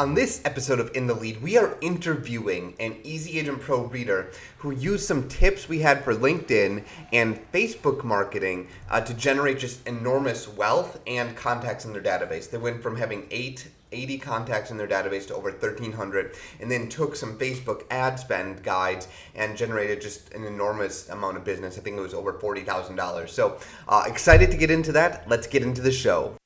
[0.00, 4.30] On this episode of In the Lead, we are interviewing an Easy Agent Pro reader
[4.56, 9.86] who used some tips we had for LinkedIn and Facebook marketing uh, to generate just
[9.86, 12.48] enormous wealth and contacts in their database.
[12.48, 16.88] They went from having eight 80 contacts in their database to over 1300 and then
[16.88, 21.76] took some facebook ad spend guides and generated just an enormous amount of business.
[21.76, 25.28] I think it was over $40000 so uh, excited to get into that?
[25.28, 26.36] Let's get into the show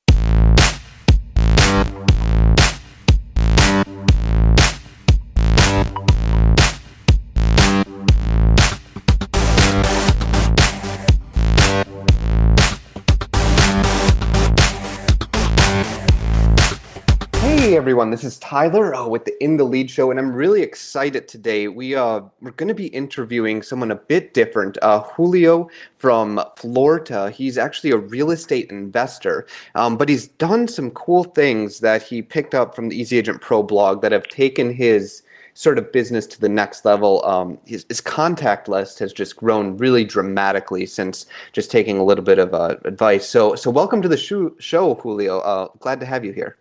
[17.85, 21.29] everyone, this is Tyler uh, with the In the Lead Show, and I'm really excited
[21.29, 21.69] today.
[21.69, 27.31] We uh, we're going to be interviewing someone a bit different, uh, Julio from Florida.
[27.31, 32.23] He's actually a real estate investor, um, but he's done some cool things that he
[32.23, 36.27] picked up from the Easy Agent Pro blog that have taken his sort of business
[36.29, 37.23] to the next level.
[37.27, 42.25] Um, his, his, contact list has just grown really dramatically since just taking a little
[42.25, 43.29] bit of uh, advice.
[43.29, 45.41] So, so welcome to the show, show Julio.
[45.41, 46.57] Uh, glad to have you here.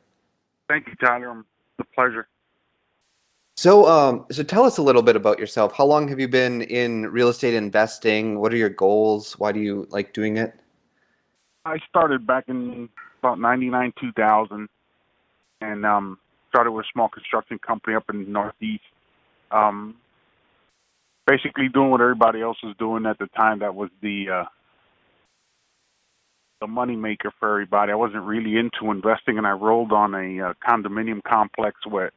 [0.74, 1.40] Thank you, Tyler.
[1.78, 2.28] It's a pleasure.
[3.56, 5.72] So, um, so tell us a little bit about yourself.
[5.78, 8.40] How long have you been in real estate investing?
[8.40, 9.34] What are your goals?
[9.34, 10.56] Why do you like doing it?
[11.64, 14.68] I started back in about '99, 2000,
[15.62, 16.18] and um,
[16.50, 18.82] started with a small construction company up in the Northeast.
[19.52, 19.98] Um,
[21.28, 23.60] basically, doing what everybody else was doing at the time.
[23.60, 24.46] That was the uh,
[26.64, 27.92] the money maker for everybody.
[27.92, 32.12] I wasn't really into investing, and I rolled on a uh, condominium complex where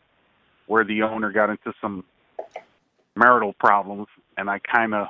[0.68, 2.04] where the owner got into some
[3.16, 5.08] marital problems, and I kind of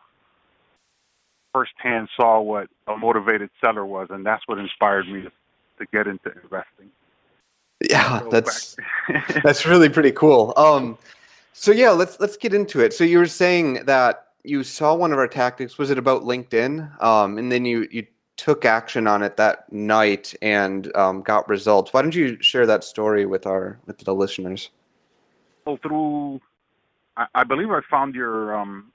[1.53, 5.33] firsthand saw what a motivated seller was, and that's what inspired me to,
[5.79, 6.91] to get into investing.
[7.91, 8.77] Yeah, so that's
[9.45, 10.55] that's really pretty cool.
[10.57, 10.97] Um,
[11.53, 12.95] so yeah, let's let's get into it.
[12.95, 15.77] So you were saying that you saw one of our tactics.
[15.77, 17.03] Was it about LinkedIn?
[17.03, 21.93] Um, and then you you took action on it that night and um, got results.
[21.93, 24.71] Why don't you share that story with our with the listeners?
[25.65, 26.41] Well, through
[27.17, 28.93] I, I believe I found your um,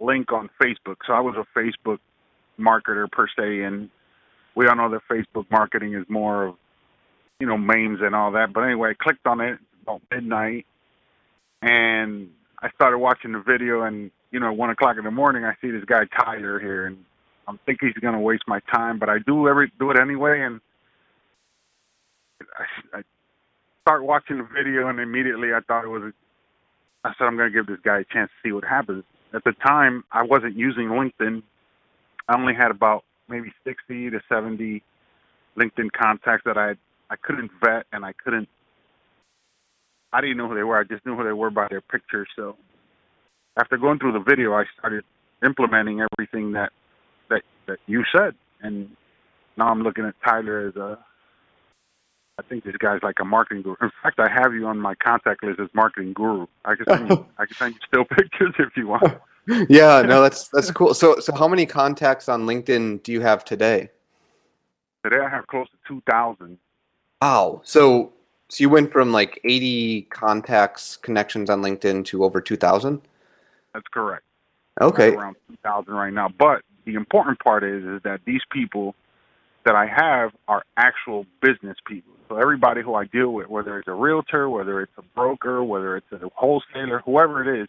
[0.00, 0.96] link on Facebook.
[1.06, 1.98] So I was a Facebook
[2.58, 3.90] marketer per se, and
[4.54, 6.56] we all know that Facebook marketing is more of
[7.40, 8.52] you know memes and all that.
[8.52, 10.66] But anyway, I clicked on it about midnight,
[11.62, 12.30] and
[12.62, 13.82] I started watching the video.
[13.82, 17.04] And you know, one o'clock in the morning, I see this guy Tyler here, and
[17.46, 20.40] I'm thinking he's going to waste my time, but I do every do it anyway,
[20.40, 20.60] and
[22.58, 23.02] I, I
[23.82, 26.02] start watching the video, and immediately I thought it was.
[26.02, 26.12] A,
[27.06, 29.04] I said I'm going to give this guy a chance to see what happens.
[29.34, 31.42] At the time, I wasn't using LinkedIn.
[32.28, 34.82] I only had about maybe 60 to 70
[35.58, 36.74] LinkedIn contacts that I
[37.10, 38.48] I couldn't vet, and I couldn't.
[40.12, 40.78] I didn't know who they were.
[40.78, 42.28] I just knew who they were by their pictures.
[42.36, 42.56] So
[43.56, 45.04] after going through the video, I started
[45.44, 46.72] implementing everything that
[47.66, 48.88] that you said, and
[49.56, 50.98] now I'm looking at Tyler as a.
[52.36, 53.76] I think this guy's like a marketing guru.
[53.80, 56.46] In fact, I have you on my contact list as marketing guru.
[56.64, 59.04] I can send you, I can send you still pictures if you want.
[59.68, 60.94] yeah, no, that's that's cool.
[60.94, 63.90] So, so how many contacts on LinkedIn do you have today?
[65.04, 66.58] Today, I have close to two thousand.
[67.22, 67.60] Wow.
[67.64, 68.12] So,
[68.48, 73.02] so you went from like eighty contacts, connections on LinkedIn to over two thousand.
[73.72, 74.24] That's correct.
[74.80, 75.14] Okay.
[75.14, 78.94] around two thousand right now, but the important part is is that these people
[79.64, 82.12] that I have are actual business people.
[82.28, 85.96] So everybody who I deal with, whether it's a realtor, whether it's a broker, whether
[85.96, 87.68] it's a wholesaler, whoever it is,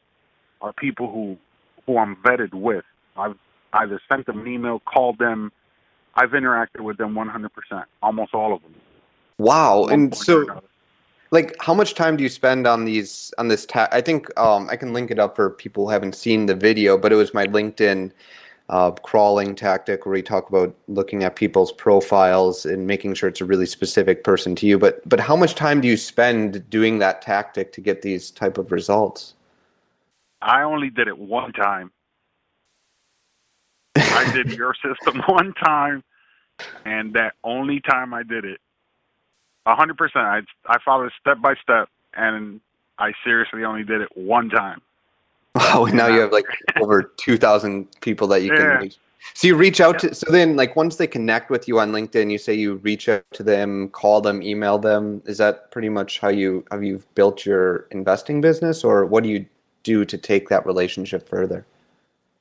[0.61, 1.37] are people who
[1.85, 2.83] who I'm vetted with.
[3.15, 3.35] I've
[3.73, 5.51] either sent them an email, called them.
[6.15, 7.49] I've interacted with them 100%,
[8.01, 8.73] almost all of them.
[9.37, 9.85] Wow!
[9.85, 10.61] And so,
[11.31, 13.65] like, how much time do you spend on these on this?
[13.65, 16.55] Ta- I think um, I can link it up for people who haven't seen the
[16.55, 18.11] video, but it was my LinkedIn
[18.69, 23.41] uh, crawling tactic where we talk about looking at people's profiles and making sure it's
[23.41, 24.79] a really specific person to you.
[24.79, 28.57] But but how much time do you spend doing that tactic to get these type
[28.57, 29.35] of results?
[30.41, 31.91] I only did it one time.
[33.95, 36.03] I did your system one time,
[36.85, 38.59] and that only time I did it,
[39.67, 40.25] a hundred percent.
[40.25, 42.61] I I followed step by step, and
[42.97, 44.81] I seriously only did it one time.
[45.73, 46.45] Oh, wow, now you have like
[46.81, 48.97] over 2,000 people that you can reach.
[49.33, 50.09] So you reach out yeah.
[50.09, 53.07] to, so then like once they connect with you on LinkedIn, you say you reach
[53.07, 55.21] out to them, call them, email them.
[55.25, 59.29] Is that pretty much how you, have you built your investing business or what do
[59.29, 59.45] you
[59.83, 61.65] do to take that relationship further?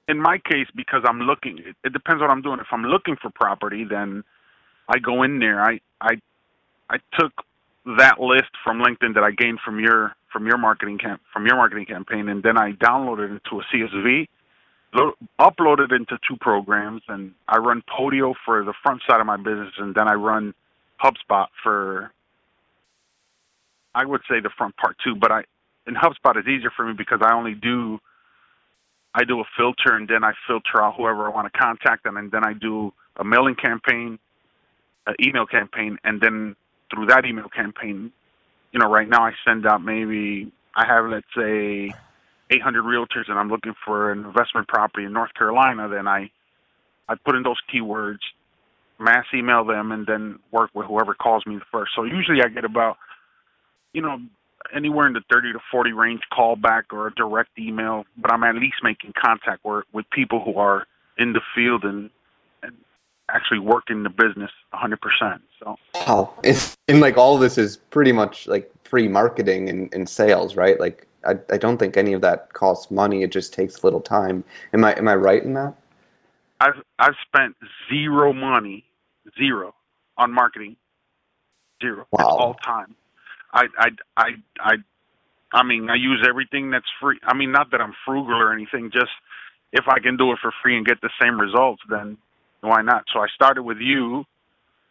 [0.08, 2.58] In my case, because I'm looking, it, it depends what I'm doing.
[2.58, 4.24] If I'm looking for property, then
[4.88, 5.62] I go in there.
[5.62, 6.20] I, I,
[6.90, 7.32] I took
[7.96, 11.56] that list from LinkedIn that I gained from your from your marketing camp from your
[11.56, 14.28] marketing campaign, and then I downloaded it to a CSV,
[14.92, 19.26] lo- uploaded it into two programs, and I run Podio for the front side of
[19.26, 20.52] my business, and then I run
[21.02, 22.10] HubSpot for
[23.94, 25.14] I would say the front part too.
[25.14, 25.44] But I
[25.86, 28.00] in HubSpot is easier for me because I only do
[29.14, 32.16] I do a filter and then I filter out whoever I want to contact them,
[32.16, 34.18] and then I do a mailing campaign,
[35.06, 36.56] an email campaign, and then
[36.92, 38.12] through that email campaign,
[38.74, 41.94] you know, right now I send out maybe I have let's say
[42.50, 45.88] 800 realtors and I'm looking for an investment property in North Carolina.
[45.88, 46.30] Then I
[47.08, 48.18] I put in those keywords,
[48.98, 51.92] mass email them, and then work with whoever calls me first.
[51.94, 52.96] So usually I get about
[53.92, 54.18] you know
[54.74, 58.42] anywhere in the 30 to 40 range call back or a direct email, but I'm
[58.42, 60.86] at least making contact with, with people who are
[61.16, 62.10] in the field and,
[63.30, 64.98] actually working the business 100%.
[65.62, 66.34] So, wow.
[66.42, 70.56] It's, and like all of this is pretty much like free marketing and, and sales,
[70.56, 70.78] right?
[70.78, 73.22] Like, I, I don't think any of that costs money.
[73.22, 74.44] It just takes little time.
[74.72, 75.74] Am I, am I right in that?
[76.60, 77.56] I've, I've spent
[77.90, 78.84] zero money,
[79.38, 79.74] zero
[80.18, 80.76] on marketing,
[81.82, 82.06] zero.
[82.10, 82.18] Wow.
[82.18, 82.94] It's all time.
[83.52, 84.28] I, I, I,
[84.60, 84.72] I,
[85.52, 87.18] I mean, I use everything that's free.
[87.22, 88.90] I mean, not that I'm frugal or anything.
[88.92, 89.12] Just
[89.72, 92.18] if I can do it for free and get the same results, then
[92.64, 93.04] why not?
[93.12, 94.24] So I started with you,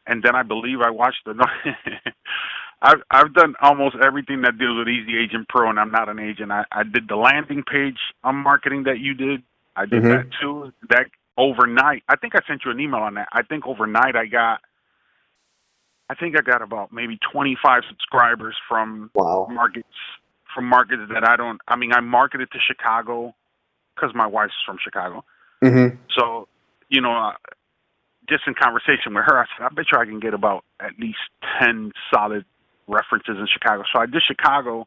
[0.07, 1.33] and then I believe I watched the.
[2.81, 6.19] I've I've done almost everything that deals with Easy Agent Pro, and I'm not an
[6.19, 6.51] agent.
[6.51, 9.41] I, I did the landing page on marketing that you did.
[9.75, 10.09] I did Mhm.
[10.09, 10.73] that too.
[10.89, 13.29] That overnight, I think I sent you an email on that.
[13.31, 14.61] I think overnight I got.
[16.09, 19.47] I think I got about maybe 25 subscribers from Wow.
[19.49, 19.87] markets
[20.53, 21.59] from markets that I don't.
[21.67, 23.33] I mean, I marketed to Chicago
[23.95, 25.23] because my wife's from Chicago.
[25.63, 25.95] Mm-hmm.
[26.17, 26.47] So,
[26.89, 27.33] you know, uh,
[28.29, 30.97] just in conversation with her, I said, I bet you I can get about at
[30.99, 31.19] least
[31.61, 32.45] 10 solid
[32.87, 33.83] references in Chicago.
[33.93, 34.85] So I did Chicago,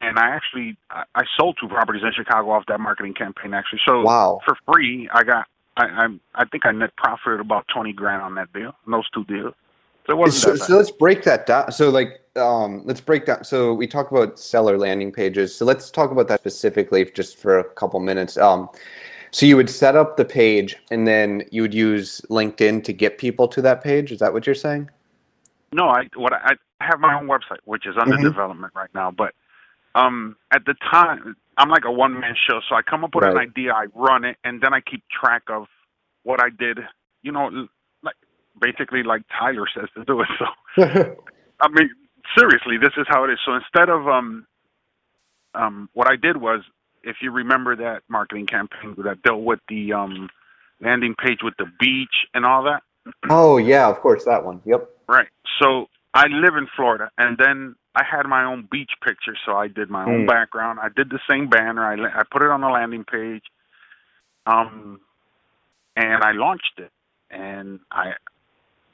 [0.00, 3.54] and I actually I, I sold two properties in Chicago off that marketing campaign.
[3.54, 4.40] Actually, so Wow.
[4.44, 8.34] for free, I got I I'm, I think I net profited about 20 grand on
[8.36, 9.54] that deal, on those two deals.
[10.06, 11.72] So it wasn't So, so let's break that down.
[11.72, 13.44] So like, um, let's break down.
[13.44, 15.54] So we talk about seller landing pages.
[15.54, 18.36] So let's talk about that specifically just for a couple minutes.
[18.36, 18.68] Um,
[19.34, 23.18] so you would set up the page and then you would use LinkedIn to get
[23.18, 24.12] people to that page.
[24.12, 24.88] Is that what you're saying?
[25.72, 28.30] No, I what I, I have my own website, which is under Mhm.
[28.30, 29.10] development right now.
[29.10, 29.34] But
[29.96, 33.24] um, at the time, I'm like a one man show, so I come up with
[33.24, 35.66] an idea, I run it, and then I keep track of
[36.22, 36.78] what I did.
[37.22, 37.66] You know,
[38.04, 38.14] like
[38.60, 40.28] basically like Tyler says to do it.
[40.38, 40.46] So
[41.60, 41.90] I mean,
[42.38, 43.40] seriously, this is how it is.
[43.44, 44.46] So instead of um,
[45.56, 46.60] um, what I did was,
[47.04, 50.28] if you remember that marketing campaign that dealt with the um,
[50.80, 52.82] landing page with the beach and all that.
[53.30, 54.60] oh yeah, of course that one.
[54.66, 54.88] Yep.
[55.08, 55.28] Right.
[55.60, 59.68] So I live in Florida, and then I had my own beach picture, so I
[59.68, 60.26] did my own Mm.
[60.26, 60.80] background.
[60.80, 61.84] I did the same banner.
[61.84, 63.44] I I put it on the landing page,
[64.46, 65.00] um,
[65.96, 66.90] and I launched it,
[67.30, 68.12] and I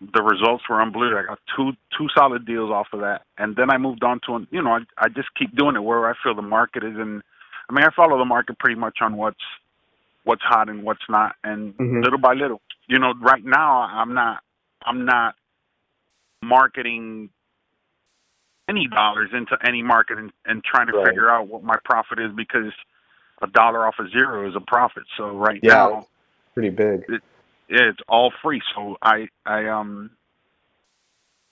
[0.00, 1.20] the results were unbelievable.
[1.22, 4.46] I got two two solid deals off of that, and then I moved on to
[4.50, 7.22] you know I I just keep doing it where I feel the market is, and
[7.70, 9.38] I mean I follow the market pretty much on what's
[10.24, 12.02] what's hot and what's not, and Mhm.
[12.02, 12.60] little by little.
[12.88, 14.42] You know, right now I'm not
[14.84, 15.36] I'm not
[16.42, 17.30] marketing
[18.68, 21.06] any dollars into any market and, and trying to Right.
[21.06, 22.72] figure out what my profit is because
[23.42, 25.04] a dollar off of zero is a profit.
[25.16, 25.74] So right Yeah.
[25.74, 26.06] now
[26.54, 27.04] Pretty big.
[27.08, 27.20] yeah,
[27.68, 28.60] it's all free.
[28.74, 30.10] So I I um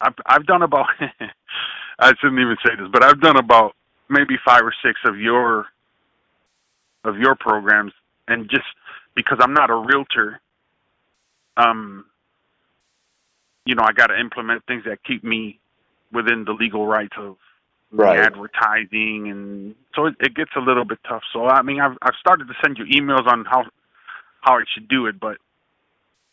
[0.00, 0.86] I've I've done about
[2.00, 3.76] I shouldn't even say this, but I've done about
[4.08, 5.66] maybe five or six of your
[7.04, 7.92] of your programs
[8.26, 8.64] and just
[9.14, 10.40] because I'm not a realtor,
[11.56, 12.04] um
[13.64, 15.60] you know, I gotta implement things that keep me
[16.12, 17.36] within the legal rights of
[17.90, 18.18] Right.
[18.18, 21.22] advertising and so it, it gets a little bit tough.
[21.32, 23.64] So I mean I've I've started to send you emails on how
[24.42, 25.38] how I should do it, but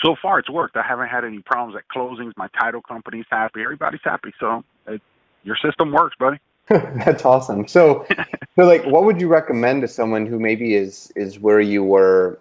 [0.01, 0.75] so far it's worked.
[0.77, 2.33] I haven't had any problems at closings.
[2.37, 3.61] My title company's happy.
[3.63, 4.33] Everybody's happy.
[4.39, 5.01] So it,
[5.43, 6.37] your system works, buddy.
[6.69, 7.67] That's awesome.
[7.67, 8.05] So,
[8.55, 12.39] so like, what would you recommend to someone who maybe is is where you were?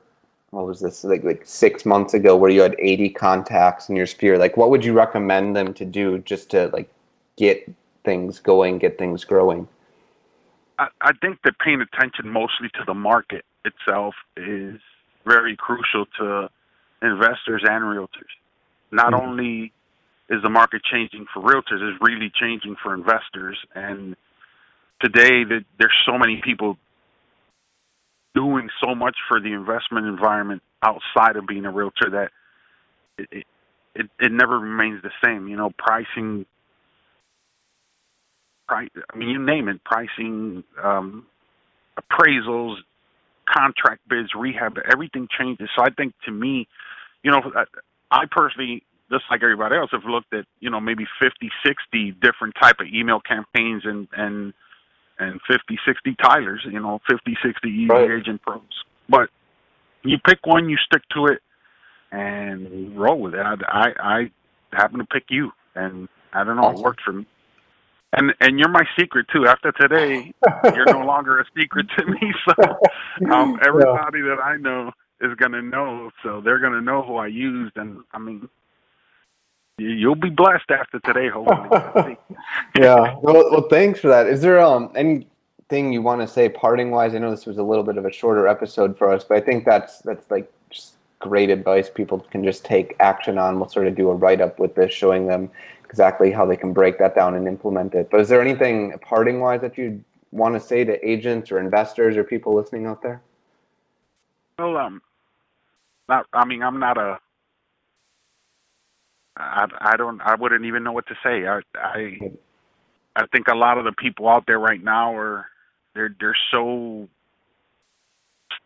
[0.50, 4.06] What was this like like six months ago, where you had eighty contacts in your
[4.06, 4.38] sphere?
[4.38, 6.88] Like, what would you recommend them to do just to like
[7.36, 7.70] get
[8.04, 9.68] things going, get things growing?
[10.78, 14.80] I, I think that paying attention mostly to the market itself is
[15.26, 16.48] very crucial to
[17.02, 18.32] investors and realtors.
[18.90, 19.20] Not Mhm.
[19.22, 19.72] only
[20.30, 23.58] is the market changing for realtors, Is really changing for investors.
[23.74, 24.16] And
[25.00, 26.78] today, that there's so many people
[28.34, 32.30] doing so much for the investment environment outside of being a realtor that
[33.18, 33.46] it,
[33.94, 35.46] it, it, never remains the same.
[35.46, 36.46] You know, pricing
[38.66, 38.88] price.
[39.12, 41.26] I mean, you name it, pricing, um,
[41.98, 42.76] appraisals,
[43.48, 45.68] contract bids, rehab, everything changes.
[45.76, 46.66] So I think to me,
[47.22, 47.40] you know,
[48.10, 52.54] I personally, just like everybody else, have looked at, you know, maybe 50, 60 different
[52.60, 54.52] type of email campaigns and, and,
[55.18, 58.10] and 50, 60 Tylers, you know, 50, 60 easy right.
[58.10, 58.62] agent pros.
[59.08, 59.28] But
[60.02, 61.40] you pick one, you stick to it,
[62.12, 63.40] and roll with it.
[63.40, 64.30] I, I, I
[64.72, 66.80] happen to pick you, and I don't know, awesome.
[66.80, 67.26] it worked for me.
[68.16, 69.46] And and you're my secret too.
[69.46, 70.32] After today,
[70.64, 72.20] you're no longer a secret to me.
[72.46, 74.36] So um, everybody yeah.
[74.36, 76.10] that I know is gonna know.
[76.22, 78.48] So they're gonna know who I used, and I mean,
[79.78, 81.28] you'll be blessed after today.
[81.28, 82.16] Hopefully.
[82.78, 83.16] yeah.
[83.20, 84.26] Well, well, thanks for that.
[84.26, 87.14] Is there um anything you want to say parting wise?
[87.14, 89.40] I know this was a little bit of a shorter episode for us, but I
[89.40, 93.58] think that's that's like just great advice people can just take action on.
[93.58, 95.50] We'll sort of do a write up with this, showing them
[95.84, 98.08] exactly how they can break that down and implement it.
[98.10, 100.02] But is there anything parting wise that you
[100.32, 103.22] want to say to agents or investors or people listening out there?
[104.58, 105.02] Well, um,
[106.08, 106.26] not.
[106.32, 107.18] I mean, I'm not a.
[109.36, 110.20] I, I don't.
[110.20, 111.46] I wouldn't even know what to say.
[111.46, 112.18] I, I,
[113.16, 115.46] I think a lot of the people out there right now are,
[115.94, 117.08] they're they're so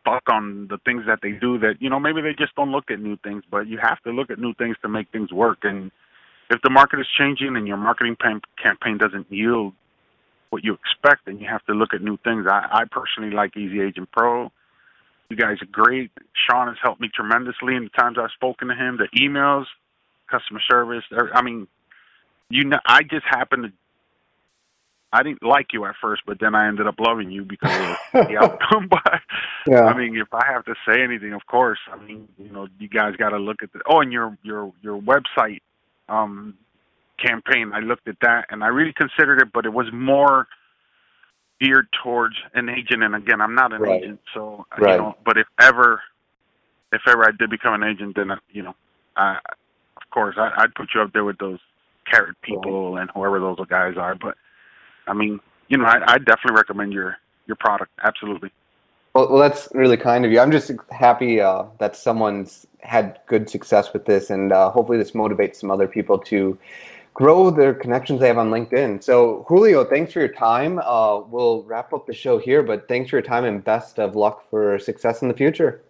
[0.01, 2.91] stuck on the things that they do that you know maybe they just don't look
[2.91, 3.45] at new things.
[3.51, 5.59] But you have to look at new things to make things work.
[5.63, 5.91] And
[6.51, 9.75] if the market is changing and your marketing pan- campaign doesn't yield
[10.51, 12.47] what you expect, then you have to look at new things.
[12.49, 14.51] I, I personally like Easy Agent Pro.
[15.31, 16.11] You guys are great.
[16.49, 18.97] Sean has helped me tremendously in the times I've spoken to him.
[18.97, 19.67] The emails,
[20.31, 21.05] customer service.
[21.35, 21.67] I mean,
[22.51, 23.73] you know, I just happened to.
[25.11, 27.97] I didn't like you at first, but then I ended up loving you because of
[28.29, 28.89] the outcome.
[28.91, 29.21] But
[29.67, 29.85] yeah.
[29.85, 32.89] I mean, if I have to say anything, of course, I mean, you know, you
[32.89, 33.81] guys got to look at the.
[33.89, 35.61] Oh, and your your your website
[36.09, 36.55] um,
[37.19, 37.73] campaign.
[37.75, 40.47] I looked at that and I really considered it, but it was more
[41.61, 43.03] geared towards an agent.
[43.03, 44.03] And again, I'm not an right.
[44.03, 44.93] agent, so right.
[44.93, 45.17] you know.
[45.25, 46.01] But if ever,
[46.93, 48.75] if ever I did become an agent, then you know,
[49.17, 49.39] I,
[50.11, 51.59] course, I, I'd put you up there with those
[52.11, 53.03] carrot people right.
[53.03, 54.15] and whoever those guys are.
[54.15, 54.37] But
[55.07, 57.93] I mean, you know, I, I definitely recommend your your product.
[58.03, 58.51] Absolutely.
[59.15, 60.39] Well, well, that's really kind of you.
[60.39, 65.13] I'm just happy uh, that someone's had good success with this, and uh, hopefully, this
[65.13, 66.59] motivates some other people to
[67.15, 69.03] grow their connections they have on LinkedIn.
[69.03, 70.79] So, Julio, thanks for your time.
[70.79, 74.15] Uh, we'll wrap up the show here, but thanks for your time and best of
[74.15, 75.83] luck for success in the future.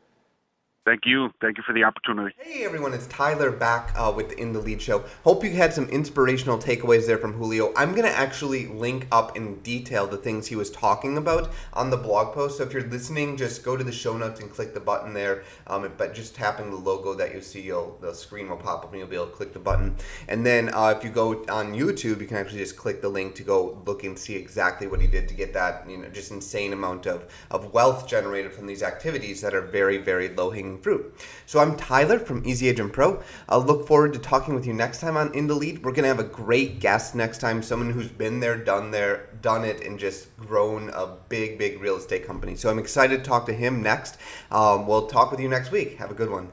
[0.89, 1.31] Thank you.
[1.43, 2.35] Thank you for the opportunity.
[2.39, 5.05] Hey everyone, it's Tyler back uh, with the In the Lead Show.
[5.23, 7.75] Hope you had some inspirational takeaways there from Julio.
[7.77, 11.91] I'm going to actually link up in detail the things he was talking about on
[11.91, 12.57] the blog post.
[12.57, 15.43] So if you're listening, just go to the show notes and click the button there.
[15.67, 18.99] Um, but just tapping the logo that you see, the screen will pop up and
[18.99, 19.95] you'll be able to click the button.
[20.27, 23.35] And then uh, if you go on YouTube, you can actually just click the link
[23.35, 26.31] to go look and see exactly what he did to get that, you know, just
[26.31, 30.78] insane amount of, of wealth generated from these activities that are very, very low hanging
[30.83, 31.15] fruit.
[31.47, 33.23] So I'm Tyler from Easy Agent Pro.
[33.49, 35.85] I'll look forward to talking with you next time on In the Lead.
[35.85, 39.65] We're gonna have a great guest next time, someone who's been there, done there, done
[39.65, 42.55] it, and just grown a big, big real estate company.
[42.55, 44.17] So I'm excited to talk to him next.
[44.51, 45.99] Um, we'll talk with you next week.
[45.99, 46.49] Have a good one.